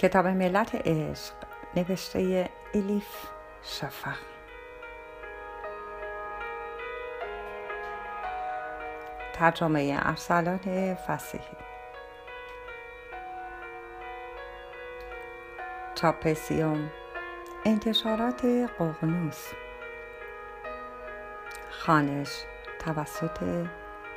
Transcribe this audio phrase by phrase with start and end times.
[0.00, 1.32] کتاب ملت عشق
[1.76, 3.08] نوشته الیف
[3.62, 4.16] شفق.
[9.32, 11.56] ترجمه ارسلان فسیحی.
[15.94, 16.90] چاپسیوم
[17.64, 18.44] انتشارات
[18.78, 19.46] قغنوس.
[21.70, 22.44] خانش
[22.78, 23.42] توسط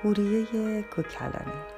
[0.03, 1.72] هوریه کوکلانی.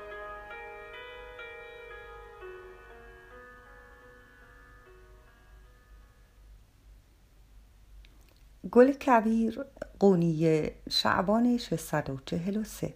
[8.76, 9.66] گل کویر
[10.00, 12.94] قونیه شعبان 643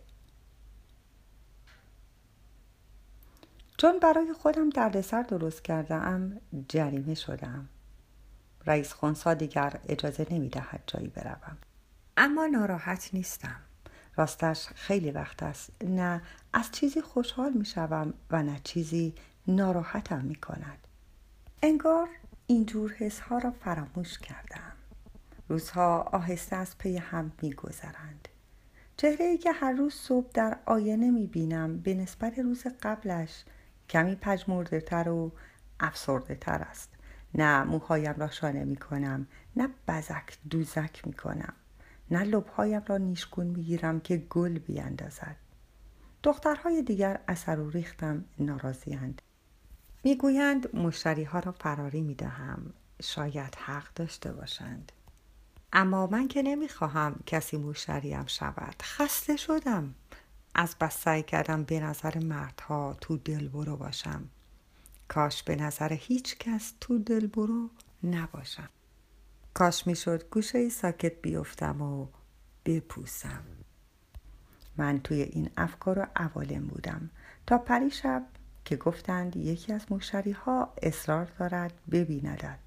[3.77, 7.69] چون برای خودم دردسر درست کرده ام جریمه شدم
[8.65, 11.57] رئیس خونسا دیگر اجازه نمی دهد جایی بروم.
[12.17, 13.61] اما ناراحت نیستم.
[14.15, 15.71] راستش خیلی وقت است.
[15.83, 16.21] نه
[16.53, 19.15] از چیزی خوشحال می شوم و نه چیزی
[19.47, 20.87] ناراحتم می کند
[21.63, 22.09] انگار
[22.47, 24.68] اینجور حسها را فراموش کردم
[25.49, 28.27] روزها آهسته از پی هم میگذرند.
[28.97, 33.43] چهره ای که هر روز صبح در آینه می بینم به نسبت روز قبلش
[33.89, 35.31] کمی پجمورده تر و
[35.79, 36.89] افسرده تر است.
[37.35, 41.53] نه موهایم را شانه می کنم نه بزک دوزک می کنم
[42.11, 45.35] نه لبهایم را نیشگون می گیرم که گل بیاندازد
[46.23, 49.21] دخترهای دیگر اثر و ریختم ناراضیاند.
[50.03, 54.91] می‌گویند مشتری ها را فراری می دهم شاید حق داشته باشند.
[55.73, 58.75] اما من که نمی‌خواهم کسی مشتریم شود.
[58.81, 59.95] خسته شدم.
[60.55, 64.29] از بس سعی کردم به نظر مردها تو دل برو باشم.
[65.07, 67.69] کاش به نظر هیچ کس تو دل برو
[68.03, 68.69] نباشم.
[69.53, 72.07] کاش می‌شد گوشه ساکت بیفتم و
[72.65, 73.43] بپوسم.
[74.77, 77.09] من توی این افکار و عوالم بودم.
[77.47, 78.25] تا پری شب
[78.65, 82.59] که گفتند یکی از مشتری ها اصرار دارد ببیندد.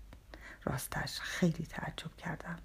[0.65, 2.59] راستش خیلی تعجب کردم.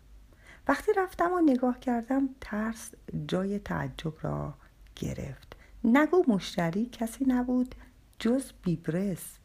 [0.67, 2.91] وقتی رفتم و نگاه کردم ترس
[3.28, 4.53] جای تعجب را
[4.95, 5.55] گرفت.
[5.83, 7.75] نگو مشتری کسی نبود
[8.19, 9.38] جز بیبرس.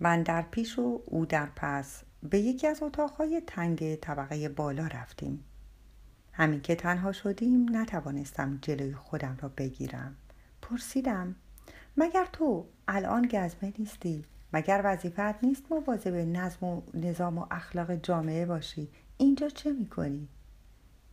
[0.00, 2.02] من در پیش و او در پس.
[2.22, 5.44] به یکی از اتاقهای تنگ طبقه بالا رفتیم.
[6.32, 10.16] همین که تنها شدیم نتوانستم جلوی خودم را بگیرم.
[10.62, 11.34] پرسیدم
[11.96, 18.46] مگر تو الان گزمه نیستی؟ مگر وظیفت نیست مواظب نظم و نظام و اخلاق جامعه
[18.46, 20.28] باشی؟ اینجا چه می‌کنی؟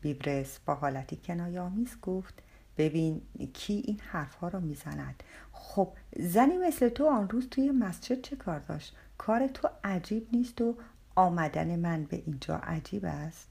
[0.02, 2.44] بیبرس با حالتی کنایامیز گفت
[2.78, 3.22] ببین
[3.54, 5.24] کی این حرفها را می‌زند.
[5.52, 10.62] خب زنی مثل تو آن روز توی مسجد چه کار داشت؟ کار تو عجیب نیست
[10.62, 10.76] و
[11.16, 13.48] آمدن من به اینجا عجیب است؟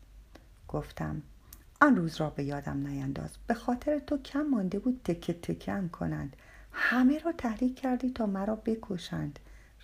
[0.69, 1.22] گفتم
[1.81, 3.31] آن روز را به یادم نینداز.
[3.47, 6.37] به خاطر تو کم مانده بود تکه تکم کنند.
[6.72, 9.38] همه را تحریک کردی تا مرا بکشند.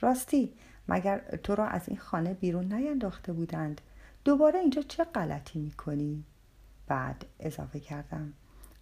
[0.05, 0.53] راستی
[0.89, 3.81] مگر تو را از این خانه بیرون نینداخته بودند؟
[4.25, 6.25] دوباره اینجا چه غلطی می‌کنی؟
[6.89, 8.33] بعد اضافه کردم.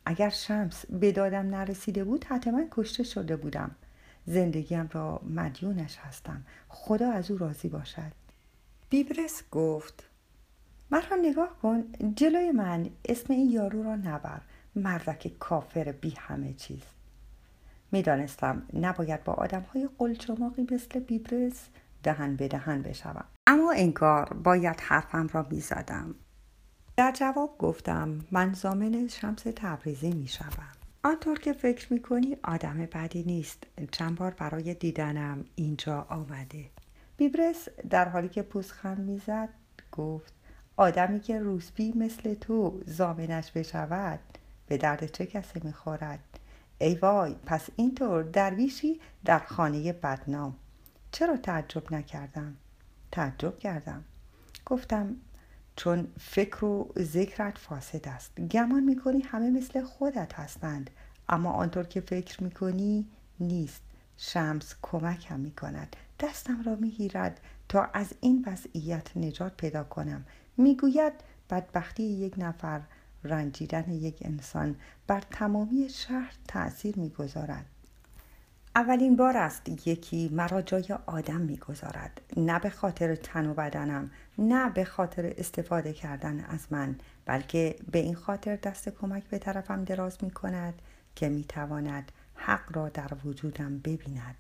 [0.07, 3.71] اگر شمس به دادم نرسیده بود حتما کشته شده بودم.
[4.27, 6.43] زندگیم را مدیونش هستم.
[6.69, 8.13] خدا از او راضی باشد.
[8.91, 10.05] بیبرس گفت
[10.91, 11.85] مرا نگاه کن
[12.17, 14.41] جلوی من اسم این یارو را نبر.
[14.75, 16.83] مردک کافر بی همه چیز.
[17.93, 21.69] می‌دانستم نباید با آدم های قلچماقی مثل بیبرس
[22.03, 23.25] دهن به دهن بشوم.
[23.47, 26.15] اما انگار باید حرفم را می‌زدم.
[26.97, 30.69] در جواب گفتم من زامن شمس تبریزی می شوم.
[31.05, 33.67] آنطور که فکر می کنی آدم بدی نیست.
[33.91, 36.65] چند بار برای دیدنم اینجا آمده.
[37.17, 39.49] بیبرس در حالی که پوزخند می‌زد
[39.93, 40.35] گفت
[40.77, 44.21] آدمی که روسبی مثل تو زامنش بشود
[44.67, 46.39] به درد چه کسی می‌خورد؟
[46.83, 50.57] ای وای پس اینطور درویشی در خانه بدنام.
[51.13, 52.57] چرا تعجب نکردم؟
[53.13, 54.05] تعجب کردم.
[54.67, 55.17] گفتم
[55.77, 58.41] چون فکر و ذکرت فاسد است.
[58.41, 60.91] گمان می‌کنی همه مثل خودت هستند.
[61.29, 63.07] اما آنطور که فکر می‌کنی
[63.41, 63.83] نیست.
[64.17, 65.97] شمس کمکم می‌کند.
[66.21, 70.25] دستم را می‌گیرد تا از این وضعیت نجات پیدا کنم.
[70.57, 71.13] می‌گوید
[71.51, 72.81] بدبختی یک نفر
[73.25, 74.77] رنجیدن یک انسان
[75.07, 77.67] بر تمامی شهر تأثیر می‌گذارد.
[78.77, 82.21] اولین بار است یکی مرا جای آدم می‌گذارد.
[82.37, 87.99] نه به خاطر تن و بدنم نه به خاطر استفاده کردن از من بلکه به
[87.99, 90.83] این خاطر دست کمک به طرفم دراز می کند
[91.17, 94.35] که می تواند حق را در وجودم ببیند.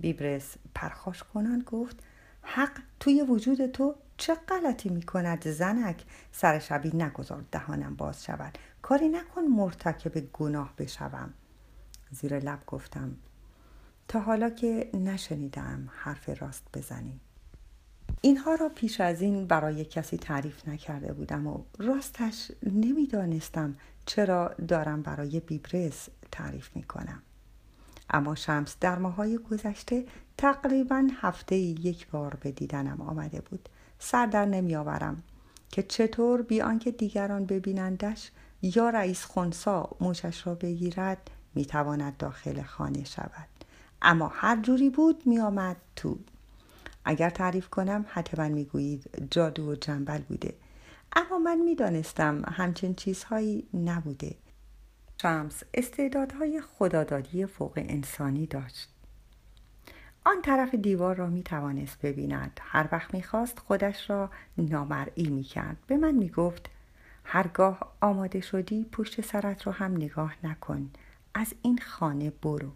[0.00, 1.96] بیبرس پرخاش کنان گفت
[2.42, 8.58] حق توی وجود تو چه غلطی می کند زنک؟ سر شبی نگذار دهانم باز شود.
[8.82, 11.34] کاری نکن مرتکب گناه بشوم.
[12.10, 13.16] زیر لب گفتم
[14.08, 17.20] تا حالا که نشنیدم حرف راست بزنی.
[18.20, 23.76] اینها را پیش از این برای کسی تعریف نکرده بودم و راستش نمی‌دانستم
[24.06, 27.22] چرا دارم برای بیبرز تعریف می کنم.
[28.10, 30.04] اما شمس در ماهای گذشته
[30.38, 33.68] تقریبا هفته یک بار به دیدنم آمده بود.
[34.02, 35.22] سر در نمی آورم
[35.68, 38.30] که چطور بی آنکه دیگران ببینندش
[38.62, 43.48] یا رئیس خونسا موشش را بگیرد می‌تواند داخل خانه شود.
[44.02, 46.18] اما هر جوری بود می آمد تو.
[47.04, 50.54] اگر تعریف کنم حتما می‌گویید جادو و جنبل بوده.
[51.16, 54.34] اما من می‌دانستم همچین چیزهایی نبوده.
[55.22, 58.88] شمس استعدادهای خدادادی فوق انسانی داشت.
[60.24, 62.60] آن طرف دیوار را می توانست ببیند.
[62.62, 66.70] هر وقت می‌خواست خودش را نامرئی می کرد به من می گفت
[67.24, 70.90] هرگاه آماده شدی پشت سرت را هم نگاه نکن.
[71.34, 72.70] از این خانه برو.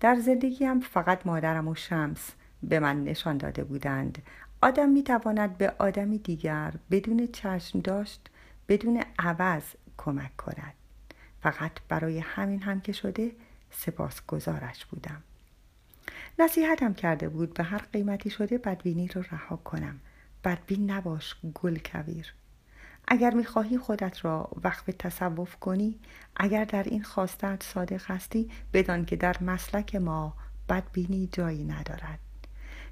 [0.00, 2.32] در زندگیم فقط مادرم و شمس
[2.62, 4.22] به من نشان داده بودند.
[4.62, 8.30] آدم می تواند به آدمی دیگر بدون چشم داشت
[8.68, 9.62] بدون عوض
[9.96, 10.74] کمک کند.
[11.42, 13.32] فقط برای همین هم که شده
[13.70, 15.22] سپاسگزارش بودم.
[16.38, 20.00] نصیحتم کرده بود به هر قیمتی شده بدبینی رو رها کنم.
[20.44, 22.34] بدبین نباش گل کویر.
[23.08, 26.00] اگر می‌خواهی خودت را وقف تصوف کنی
[26.36, 30.36] اگر در این خواستت صادق هستی بدان که در مسلک ما
[30.68, 32.18] بدبینی جایی ندارد.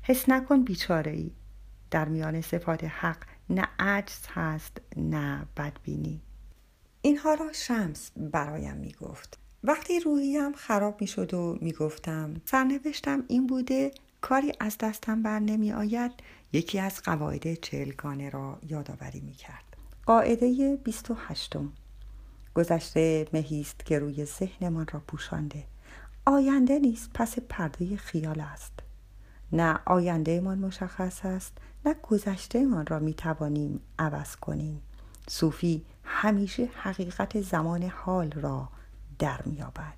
[0.02, 1.32] حس نکن بیچاره ای
[1.90, 6.22] در میان صفات حق نه عجز هست نه بدبینی.
[7.02, 9.38] اینها را شمس برایم می‌گفت.
[9.64, 15.38] وقتی روحیم خراب می شد و می گفتم سرنوشتم این بوده کاری از دستم بر
[15.38, 16.12] نمی آید
[16.52, 19.64] یکی از قواعد چهلگانه را یادآوری می کرد
[20.06, 21.56] قاعده 28
[22.54, 25.64] گذشته مهیست که روی ذهنمان را پوشانده.
[26.26, 28.72] آینده نیست پس پرده خیال است.
[29.52, 31.52] نه آیندهمان مشخص است
[31.86, 34.82] نه گذشتهمان را می توانیم عوض کنیم.
[35.28, 38.68] صوفی همیشه حقیقت زمان حال را
[39.18, 39.94] در میابد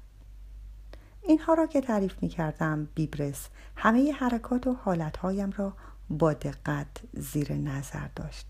[1.22, 5.76] اینها را که تعریف می کردم بیبرس همه حرکات و حالتهایم را
[6.10, 8.46] با دقت زیر نظر داشت.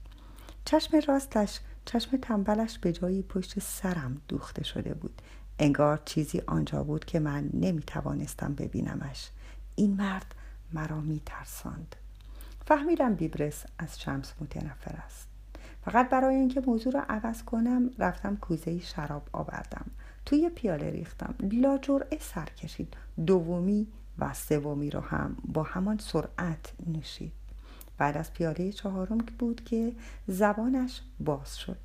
[0.65, 5.23] چشم راستش چشم تنبلش به جایی پشت سرم دوخته شده بود.
[5.59, 9.31] انگار چیزی آنجا بود که من نمی توانستم ببینمش.
[9.75, 10.35] این مرد
[10.73, 11.97] مرا می ترساند
[12.67, 15.29] فهمیدم بیبرس از شمس متنفر است.
[15.85, 19.87] فقط برای اینکه موضوع را عوض کنم رفتم کوزه شراب آوردم.
[20.27, 21.35] توی پیاله ریختم.
[21.53, 22.97] لا جرعه سر کشید.
[23.27, 23.87] دومی
[24.19, 27.33] و سومی رو هم با همان سرعت نوشید.
[27.99, 29.93] بعد از پیاله چهارم بود که
[30.27, 31.77] زبانش باز شد.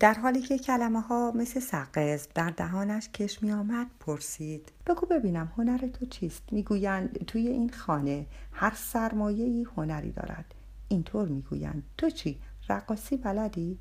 [0.00, 5.52] در حالی که کلمه ها مثل سقز در دهانش کش می آمد پرسید بگو ببینم
[5.56, 10.54] هنر تو چیست؟ می‌گویند توی این خانه هر سرمایه هنری دارد.
[10.88, 13.78] اینطور می‌گویند تو چی؟ رقاصی بلدی؟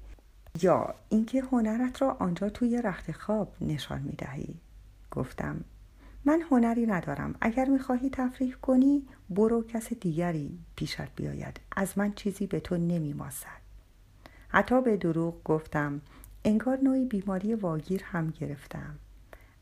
[0.62, 4.56] یا اینکه هنرت را آنجا توی رخت خواب نشان می دهی
[5.12, 5.64] گفتم
[6.26, 7.36] من هنری ندارم.
[7.42, 11.60] اگر می‌خواهی تفریح کنی برو کس دیگری پیشت بیاید.
[11.76, 13.64] از من چیزی به تو نمیماسد.
[14.48, 16.02] حتی به دروغ گفتم
[16.46, 18.96] انگار نوعی بیماری واگیر هم گرفتم.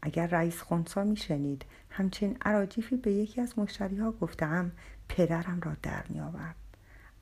[0.02, 4.72] اگر رئیس خونسا میشنید همچین عراجیفی به یکی از مشتری ها گفتم
[5.10, 6.56] پدرم را در می آورد.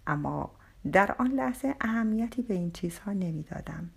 [0.07, 0.51] اما
[0.91, 3.89] در آن لحظه اهمیتی به این چیزها نمی‌دادم.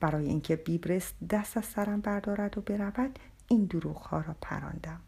[0.00, 5.00] برای اینکه بیبرس دست از سرم بردارد و برود این دروغها را پراندم.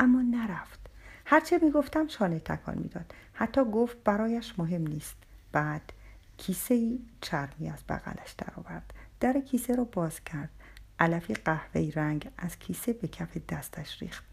[0.00, 0.78] اما نرفت.
[1.24, 3.14] هرچه می‌گفتم شانه تکان می‌داد.
[3.32, 5.16] حتی گفت برایش مهم نیست.
[5.52, 5.92] بعد
[6.36, 8.94] کیسه ای چرمی از بغلش درآورد.
[9.20, 10.50] در کیسه را باز کرد.
[10.98, 14.24] علفی قهوه‌ای رنگ از کیسه به کف دستش ریخت.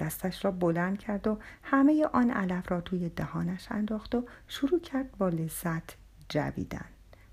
[0.00, 5.18] دستش را بلند کرد و همه آن علف را توی دهانش انداخت و شروع کرد
[5.18, 5.96] با لذت
[6.28, 6.84] جویدن.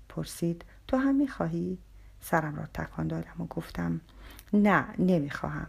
[0.08, 1.78] پرسید تو هم می‌خواهی؟
[2.20, 4.00] سرم را تکان دادم و گفتم
[4.52, 5.66] نه نمی‌خواهم.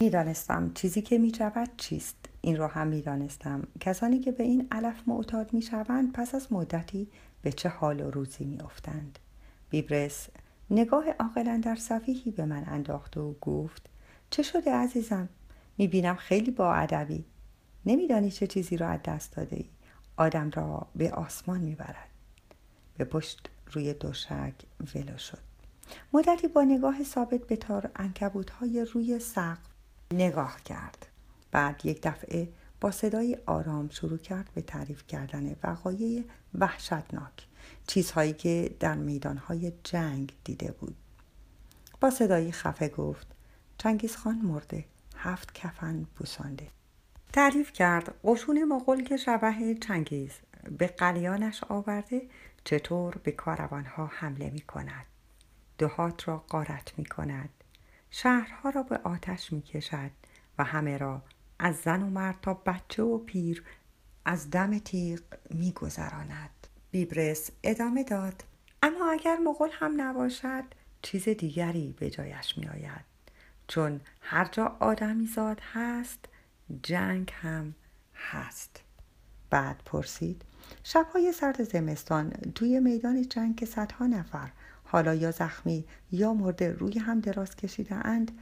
[0.00, 2.16] می‌دانستم چیزی که میجود چیست.
[2.40, 3.62] این را هم می‌دانستم.
[3.80, 7.08] کسانی که به این علف معتاد می‌شوند پس از مدتی
[7.42, 9.18] به چه حال و روزی میافتند.
[9.70, 10.28] بیبرس
[10.70, 13.90] نگاه عاقلا در صفیحی به من انداخت و گفت
[14.30, 15.28] چه شده عزیزم؟
[15.78, 17.24] می‌بینم خیلی با ادبی.
[17.86, 19.64] نمیدانی چه چیزی را از دست داده ای
[20.16, 22.08] آدم را به آسمان می‌برد.
[22.96, 24.54] به پشت روی دوشک
[24.94, 25.38] ولو شد.
[26.12, 29.58] مدتی با نگاه ثابت به تار انکبوت های روی سقف
[30.12, 31.06] نگاه کرد.
[31.50, 32.48] بعد یک دفعه
[32.80, 37.46] با صدای آرام شروع کرد به تعریف کردن وقایع وحشتناک
[37.86, 40.96] چیزهایی که در میدانهای جنگ دیده بود.
[42.00, 43.26] با صدایی خفه گفت
[43.78, 44.84] چنگیز خان مرده.
[45.24, 46.68] هفت کفن بوسانده.
[47.32, 50.32] تعریف کرد قشون مغول که شبه چنگیز.
[50.78, 52.22] به قلیانش آورده
[52.64, 55.06] چطور به کاروانها حمله می کند
[55.78, 57.48] دهات را قارت می کند
[58.10, 60.10] شهرها را به آتش می کشد
[60.58, 61.22] و همه را
[61.58, 63.64] از زن و مرد تا بچه و پیر
[64.24, 66.50] از دم تیغ می گذراند.
[66.90, 68.44] بیبرس ادامه داد
[68.82, 70.64] اما اگر مغول هم نباشد
[71.02, 73.13] چیز دیگری به جایش می آید
[73.68, 76.18] چون هر جا آدمی زاد هست
[76.82, 77.74] جنگ هم
[78.14, 78.80] هست.
[79.50, 80.42] بعد پرسید
[80.84, 84.50] شبهای سرد زمستان توی میدان جنگ که صدها نفر
[84.84, 88.38] حالا یا زخمی یا مرده روی هم دراز کشیده اند؟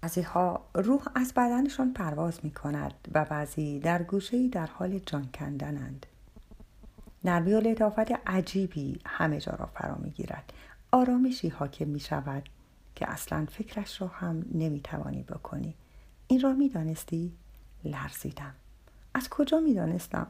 [0.00, 5.28] بعضی ها روح از بدنشان پرواز می کند و بعضی در گوشه در حال جان
[5.34, 6.06] کندنند.
[7.24, 7.92] نرمی و
[8.26, 10.52] عجیبی همه جا را فرا می گیرد
[10.92, 12.48] آرامشی حاکم می شود
[12.94, 15.74] که اصلا فکرش را هم نمی توانی بکنی.
[16.26, 17.32] این را می دانستی؟
[17.84, 18.54] لرزیدم.
[19.14, 20.26] از کجا می دانستم؟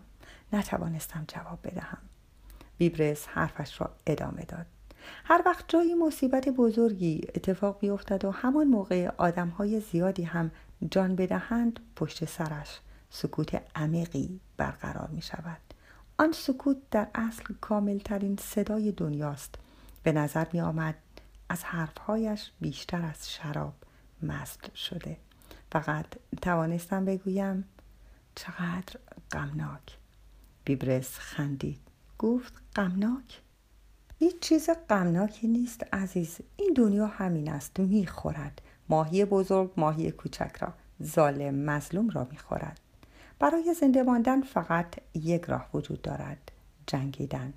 [0.53, 1.99] نتوانستم جواب بدهم.
[2.79, 4.67] بیبرس حرفش را ادامه داد.
[5.25, 9.11] هر وقت جایی مصیبت بزرگی اتفاق بیفتد و همان موقع
[9.59, 10.51] های زیادی هم
[10.91, 12.81] جان بدهند پشت سرش
[13.11, 15.61] سکوت عمیقی برقرار می شود
[16.19, 19.55] آن سکوت در اصل کاملترین صدای دنیاست.
[20.03, 20.95] به نظر می آمد
[21.55, 23.75] از حرفهایش بیشتر از شراب
[24.23, 25.17] مست شده.
[25.73, 26.07] فقط
[26.43, 27.65] توانستم بگویم
[28.35, 28.97] چقدر
[29.31, 29.99] غمناک.
[30.65, 31.81] بیبرس خندید.
[32.19, 33.41] گفت غمناک؟
[34.19, 36.39] هیچ چیز غمناکی نیست عزیز.
[36.57, 37.81] این دنیا همین است.
[37.81, 38.63] می‌خورد.
[38.89, 40.75] ماهی بزرگ ماهی کوچک را.
[41.03, 42.81] ظالم مظلوم را می‌خورد.
[43.39, 46.53] برای زنده ماندن فقط یک راه وجود دارد.
[46.87, 47.53] جنگیدن.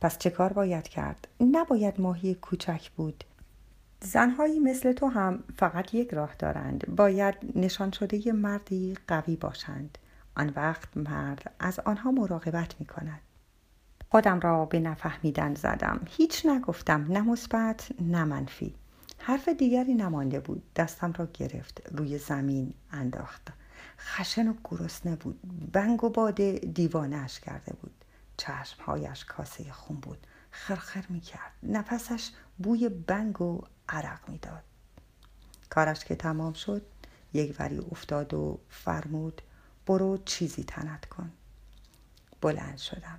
[0.00, 3.24] پس چه کار باید کرد؟ نباید ماهی کوچک بود.
[4.02, 6.96] زنهایی مثل تو هم فقط یک راه دارند.
[6.96, 9.98] باید نشان شده مردی قوی باشند.
[10.36, 13.20] آن وقت مرد از آنها مراقبت می کند
[14.08, 16.00] خودم را به نفهمیدن زدم.
[16.06, 17.06] هیچ نگفتم.
[17.08, 18.74] نه مثبت نه منفی.
[19.18, 20.62] حرف دیگری نمانده بود.
[20.76, 21.82] دستم را گرفت.
[21.90, 23.48] روی زمین انداخت.
[23.98, 25.40] خشن و گرسنه بود.
[25.72, 28.04] بنگ و باده دیوانهش کرده بود.
[28.36, 30.26] چشمهایش کاسه خون بود.
[30.50, 34.62] خرخر می کرد نفسش بوی بنگ و عرق می‌داد.
[35.70, 36.82] کارش که تمام شد
[37.32, 39.42] یک وری افتاد و فرمود
[39.86, 41.32] برو چیزی تنت کن.
[42.40, 43.18] بلند شدم.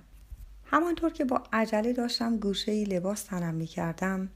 [0.64, 4.30] همانطور که با عجله داشتم گوشه لباس تنم می کردم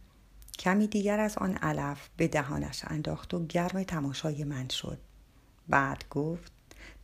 [0.58, 4.98] کمی دیگر از آن علف به دهانش انداخت و گرم تماشای من شد.
[5.68, 6.52] بعد گفت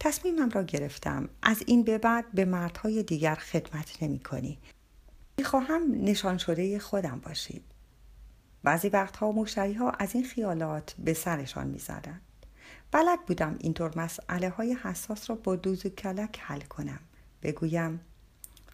[0.01, 1.29] تصمیمم را گرفتم.
[1.43, 4.59] از این به بعد به مردهای دیگر خدمت نمی کنی.
[5.45, 7.65] خواهم نشان شده خودم باشید.
[8.63, 12.21] بعضی وقتها مشتری ها از این خیالات به سرشان می زدن.
[12.93, 17.01] بلد بودم اینطور مسئله های حساس را با دوز و کلک حل کنم.
[17.43, 18.01] بگویم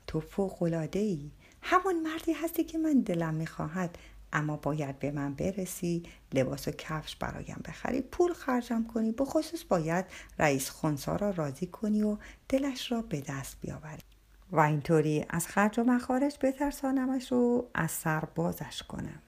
[0.07, 1.31] تو فوقلاده ای
[1.63, 3.99] همون مردی هستی که من دلم می‌خواهد
[4.35, 10.05] اما باید به من برسی لباس و کفش برایم بخری پول خرجم کنی بخصوص باید
[10.39, 12.17] رئیس خونسا را راضی کنی و
[12.49, 14.03] دلش را به دست بیاوری.
[14.53, 19.23] و اینطوری از خرج و مخارج بترسانمش و از سر بازش کنم.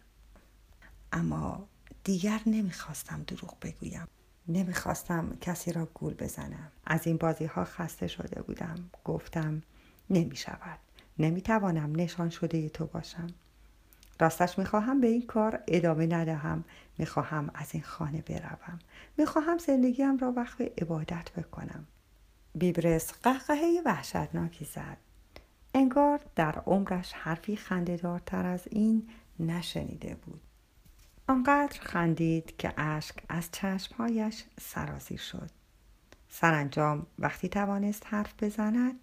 [1.12, 1.68] اما
[2.04, 4.08] دیگر نمی‌خواستم دروغ بگویم.
[4.48, 6.72] نمی‌خواستم کسی را گول بزنم.
[6.86, 8.90] از این بازی ها خسته شده بودم.
[9.04, 9.62] گفتم
[10.10, 10.78] نمی شود
[11.18, 13.26] نمی توانم نشان شده تو باشم.
[14.20, 16.64] راستش می‌خواهم به این کار ادامه ندهم
[16.98, 18.78] می‌خواهم از این خانه بروم.
[19.18, 21.86] می‌خواهم زندگیم را وقت عبادت بکنم.
[22.54, 24.96] بیبرس قهقهه وحشتناکی زد.
[25.74, 29.08] انگار در عمرش حرفی خندهدارتر از این
[29.40, 30.40] نشنیده بود.
[31.28, 35.50] آنقدر خندید که اشک از چشمهایش سرازیر شد.
[36.28, 39.00] سرانجام وقتی توانست حرف بزند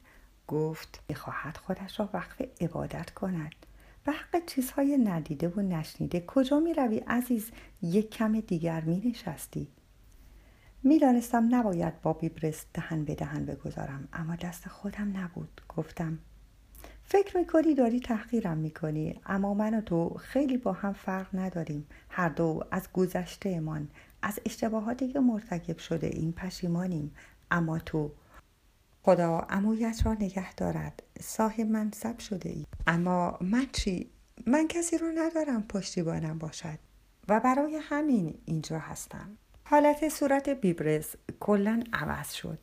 [0.48, 3.56] گفت می‌خواهد خودش را وقف عبادت کند.
[4.06, 4.14] به
[4.46, 6.24] چیزهای ندیده و نشنیده.
[6.28, 9.68] کجا می روی عزیز؟ یک کم دیگر می نشستی
[10.84, 15.62] می‌دانستم نباید با بیبرس دهن به دهن بگذارم اما دست خودم نبود.
[15.70, 16.20] گفتم
[17.04, 21.88] فکر می‌کنی داری تحقیرم می‌کنی اما من و تو خیلی با هم فرق نداریم.
[22.10, 23.88] هر دو از گذشتهمان
[24.22, 27.16] از اشتباهاتی که مرتکب شده این پشیمانیم.
[27.52, 28.12] اما تو
[29.06, 31.04] خدا امویت را نگه دارد.
[31.22, 32.66] صاحب منصب شده ای.
[32.88, 34.10] اما من چی؟
[34.48, 36.80] من کسی رو ندارم پشتیبانم باشد.
[37.28, 39.38] و برای همین اینجا هستم.
[39.64, 41.08] حالت صورت بیبرز
[41.40, 42.60] کلا عوض شد.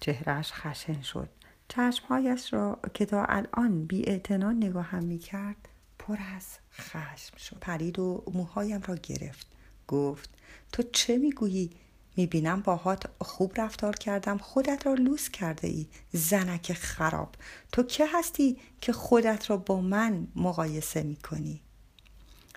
[0.00, 1.28] چهرش خشن شد.
[1.68, 5.68] چشمهایش را که تا الان بی نگاهم می کرد
[5.98, 7.58] پر از خشم شد.
[7.60, 9.46] پرید و موهایم را گرفت.
[9.88, 10.30] گفت
[10.72, 11.70] تو چه می‌گویی؟
[12.16, 17.34] می‌بینم باهات خوب رفتار کردم خودت را لوس کرده ای زنک خراب.
[17.72, 21.60] تو که هستی که خودت را با من مقایسه می‌کنی؟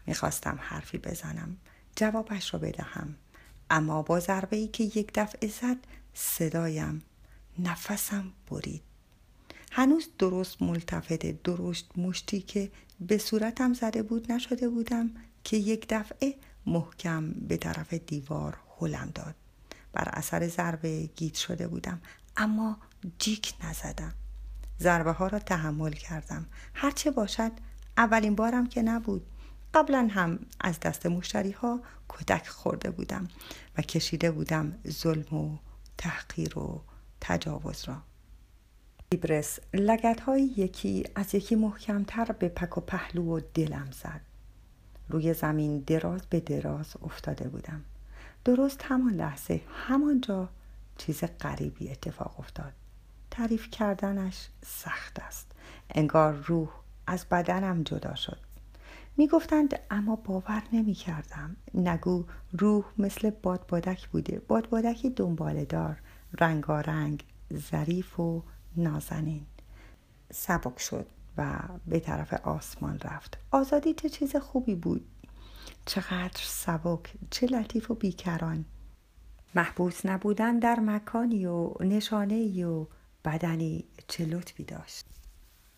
[0.07, 1.57] می‌خواستم حرفی بزنم.
[1.95, 3.15] جوابش را بدهم.
[3.69, 5.77] اما با ضربه ای که یک دفعه زد
[6.13, 7.01] صدایم
[7.59, 8.81] نفسم برید.
[9.71, 15.11] هنوز درست ملتفت درشت مشتی که به صورتم زده بود نشده بودم
[15.43, 19.35] که یک دفعه محکم به طرف دیوار هلم داد.
[19.93, 22.01] بر اثر ضربه گیت شده بودم.
[22.37, 22.77] اما
[23.19, 24.13] جیک نزدم.
[24.79, 26.45] ضربه ها را تحمل کردم.
[26.73, 27.51] هرچه باشد
[27.97, 29.25] اولین بارم که نبود.
[29.73, 33.27] قبلا هم از دست مشتری ها کتک خورده بودم
[33.77, 35.57] و کشیده بودم ظلم و
[35.97, 36.81] تحقیر و
[37.21, 38.01] تجاوز را.
[39.09, 44.21] ایبرس لگت های یکی از یکی محکمتر به پک و پهلو و دلم زد.
[45.09, 47.83] روی زمین دراز به دراز افتاده بودم.
[48.45, 50.49] درست همان لحظه همانجا
[50.97, 52.73] چیز غریبی اتفاق افتاد.
[53.31, 55.51] تعریف کردنش سخت است.
[55.89, 56.69] انگار روح
[57.07, 58.37] از بدنم جدا شد.
[59.17, 64.41] می گفتند اما باور نمی کردم نگو روح مثل بادبادک بوده.
[64.47, 66.01] بادبادکی دنباله دار.
[66.39, 68.43] رنگارنگ ظریف و
[68.75, 69.45] نازنین.
[70.31, 71.07] سبک شد
[71.37, 73.37] و به طرف آسمان رفت.
[73.51, 75.05] آزادی چه چیز خوبی بود؟
[75.85, 78.65] چقدر سبک چه لطیف و بیکران.
[79.55, 82.85] محبوس نبودن در مکانی و نشانه و
[83.25, 85.05] بدنی چه لطفی داشت.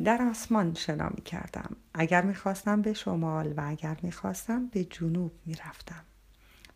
[0.03, 6.03] در آسمان شنا می کردم اگر می‌خواستم به شمال و اگر می‌خواستم به جنوب می‌رفتم.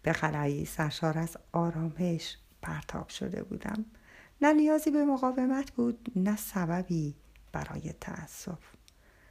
[0.01, 3.85] به خلایی سرشار از آرامش پرتاب شده بودم.
[4.41, 7.15] نه نیازی به مقاومت بود نه سببی
[7.51, 8.59] برای تأسف.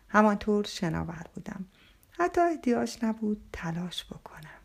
[0.09, 1.65] همانطور شناور بودم.
[2.19, 4.61] حتی احتیاج نبود تلاش بکنم.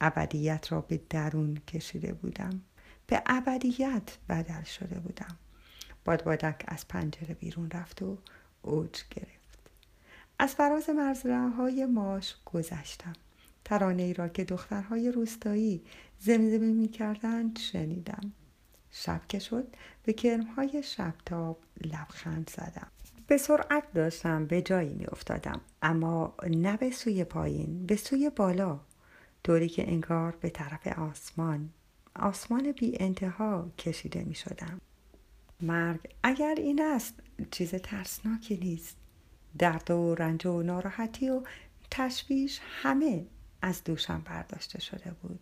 [0.00, 2.62] ابدیت را به درون کشیده بودم.
[3.06, 5.38] به ابدیت بدل شده بودم.
[6.04, 8.18] بادبادک از پنجره بیرون رفت و
[8.62, 9.70] اوج گرفت.
[10.38, 13.12] از فراز مرزره های ماش گذشتم.
[13.64, 15.84] ترانه ای را که دخترهای روستایی
[16.18, 18.32] زمزمه می کردند شنیدم.
[18.90, 22.90] شب که شد به کرمهای شبتاب لبخند زدم.
[23.30, 28.80] به سرعت داشتم به جایی می افتادم اما نه به سوی پایین به سوی بالا.
[29.44, 31.70] طوری که انگار به طرف آسمان.
[32.16, 34.80] آسمان بی انتها کشیده می شدم
[35.60, 37.14] مرگ اگر این است
[37.50, 38.96] چیز ترسناکی نیست.
[39.58, 41.42] درد و رنج و ناراحتی و
[41.90, 43.26] تشویش همه
[43.62, 45.40] از دوشم برداشته شده بود.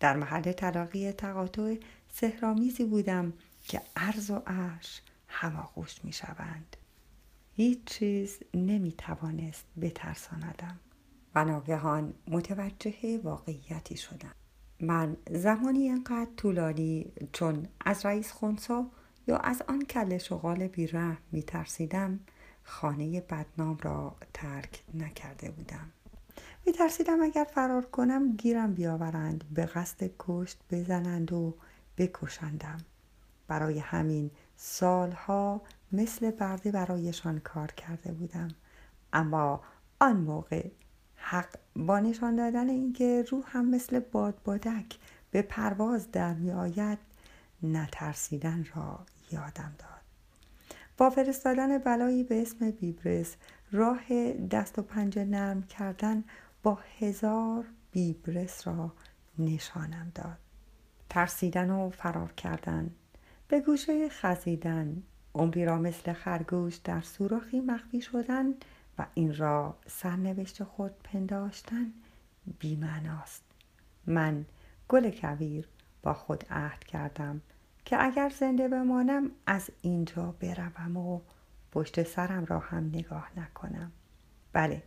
[0.00, 1.76] در محل تلاقی تقاطع
[2.08, 3.32] سهرامیزی بودم
[3.62, 6.76] که عرض و عرش هماغوش می شوند.
[7.56, 10.80] هیچ چیز نمی توانست بترساندم
[11.34, 14.34] و ناگهان متوجه واقعیتی شدم.
[14.80, 18.86] من زمانی انقدر طولانی چون از رئیس خونسا
[19.26, 22.20] یا از آن کل شغال بیره می ترسیدم
[22.62, 25.92] خانه بدنام را ترک نکرده بودم.
[26.66, 31.54] می ترسیدم اگر فرار کنم گیرم بیاورند به قصد کشت بزنند و
[31.98, 32.78] بکشندم
[33.48, 35.62] برای همین سالها
[35.94, 38.48] مثل برده برایشان کار کرده بودم.
[39.12, 39.60] اما
[40.00, 40.70] آن موقع
[41.16, 44.98] حق با نشان دادن اینکه روح هم مثل بادبادک
[45.30, 46.98] به پرواز در می آید
[47.62, 50.00] نترسیدن را یادم داد.
[50.96, 53.36] با فرستادن بلایی به اسم بیبرس
[53.72, 56.24] راه دست و پنجه نرم کردن
[56.62, 58.92] با هزار بیبرس را
[59.38, 60.38] نشانم داد.
[61.10, 62.90] ترسیدن و فرار کردن
[63.48, 65.02] به گوشه خزیدن
[65.34, 68.46] عمری را مثل خرگوش در سوراخی مخفی شدن
[68.98, 71.92] و این را سرنوشت خود پنداشتن
[72.58, 73.42] بیمعناست.
[74.06, 74.44] من
[74.88, 75.68] گل کویر
[76.02, 77.40] با خود عهد کردم
[77.84, 81.20] که اگر زنده بمانم از اینجا بروم و
[81.72, 83.92] پشت سرم را هم نگاه نکنم.
[84.52, 84.82] بله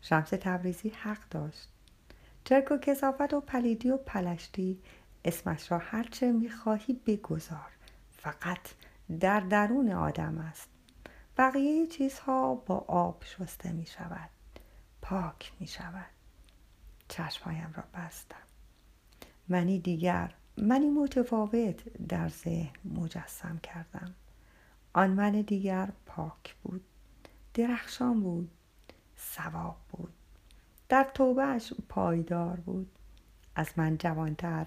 [0.00, 1.68] شمس تبریزی حق داشت.
[2.44, 4.78] چرک و کسافت و پلیدی و پلشتی
[5.24, 7.70] اسمش را هرچه می‌خواهی بگذار.
[8.10, 8.58] فقط
[9.18, 10.68] در درون آدم است.
[11.36, 14.30] بقیه چیزها با آب شسته می شود.
[15.02, 16.10] پاک می شود.
[17.08, 18.36] چشمهایم را بستم.
[19.48, 24.14] منی دیگر منی متفاوت در ذهن مجسم کردم.
[24.92, 26.84] آن من دیگر پاک بود.
[27.54, 28.50] درخشان بود.
[29.16, 30.12] سواب بود.
[30.88, 32.90] در توبهش پایدار بود.
[33.54, 34.66] از من جوانتر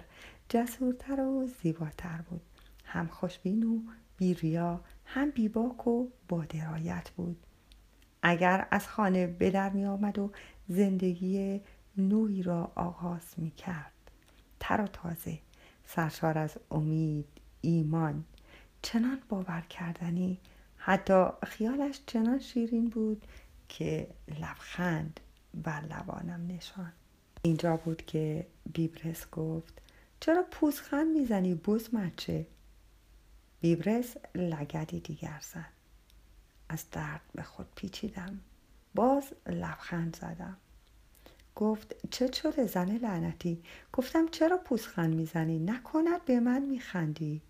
[0.49, 2.41] جسورتر و زیباتر بود.
[2.86, 3.79] هم خوشبین و
[4.23, 7.38] بیریا هم بیباک و با درایت بود.
[8.21, 10.31] اگر از خانه به در می آمد و
[10.69, 11.62] زندگی
[11.97, 13.91] نوعی را آغاز می کرد
[14.59, 15.39] تر و تازه
[15.86, 17.25] سرشار از امید
[17.62, 18.23] ایمان
[18.81, 20.39] چنان باور کردنی
[20.77, 23.25] حتی خیالش چنان شیرین بود
[23.69, 24.07] که
[24.39, 25.19] لبخند
[25.53, 26.91] بر لبانم نشان.
[27.41, 29.81] اینجا بود که بیبرس گفت
[30.19, 32.45] چرا پوزخند می‌زنی بوز مچه
[33.63, 35.69] بیبرس لگدی دیگر زد.
[36.69, 38.39] از درد به خود پیچیدم.
[38.95, 40.58] باز لبخند زدم.
[41.56, 47.41] گفت چه شده زن لعنتی؟ گفتم چرا پوزخند می‌زنی؟ نکند به من میخندی.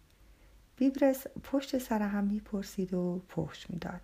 [0.75, 4.01] بیبرس پشت سر هم می‌پرسید و پشت می‌داد.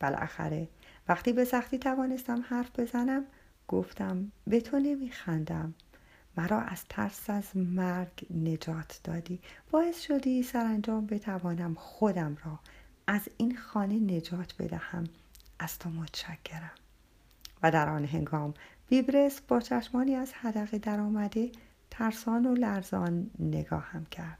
[0.00, 0.68] بالاخره
[1.08, 3.24] وقتی به سختی توانستم حرف بزنم
[3.68, 5.74] گفتم به تو نمیخندم.
[6.38, 9.40] مرا از ترس از مرگ نجات دادی.
[9.70, 12.58] باعث شدی سرانجام بتوانم خودم را
[13.06, 15.04] از این خانه نجات بدهم.
[15.58, 16.70] از تو متشکرم.
[17.62, 18.54] و در آن هنگام
[18.88, 21.52] بیبرس با چشمانی از حدقه درآمده
[21.90, 24.38] ترسان و لرزان نگاهم کرد.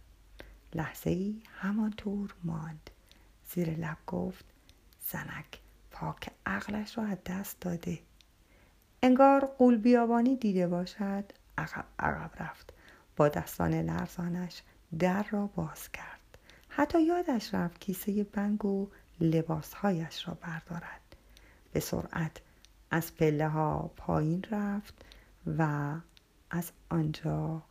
[0.75, 2.91] لحظه ای همانطور ماند.
[3.49, 4.45] زیر لب گفت
[5.07, 7.99] زنک پاک عقلش را از دست داده.
[9.03, 11.25] انگار قول بیابانی دیده باشد
[11.99, 12.73] عقب رفت.
[13.16, 14.62] با دستان لرزانش
[14.99, 16.38] در را باز کرد.
[16.68, 18.88] حتی یادش رفت کیسه بنگ و
[19.21, 21.16] لباسهایش را بردارد.
[21.73, 22.40] به سرعت
[22.90, 25.05] از پله ها پایین رفت
[25.59, 25.94] و
[26.51, 27.62] از آنجا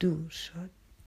[0.00, 0.70] دور شد.